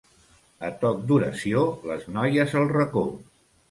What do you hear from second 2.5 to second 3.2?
al racó.